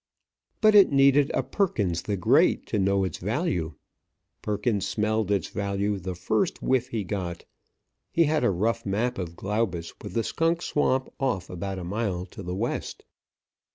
But 0.61 0.73
it 0.73 0.91
needed 0.91 1.29
a 1.35 1.43
Perkins 1.43 2.01
the 2.01 2.17
Great 2.17 2.65
to 2.65 2.79
know 2.79 3.03
its 3.03 3.19
value. 3.19 3.75
Perkins 4.41 4.87
smelled 4.87 5.29
its 5.29 5.49
value 5.49 5.99
the 5.99 6.15
first 6.15 6.59
whiff 6.63 6.87
he 6.87 7.03
got. 7.03 7.45
He 8.11 8.23
had 8.23 8.43
a 8.43 8.49
rough 8.49 8.83
map 8.83 9.19
of 9.19 9.35
Glaubus 9.35 9.93
with 10.01 10.13
the 10.13 10.23
Skunk 10.23 10.63
Swamp 10.63 11.07
off 11.19 11.51
about 11.51 11.77
a 11.77 11.83
mile 11.83 12.25
to 12.25 12.41
the 12.41 12.55
west. 12.55 13.05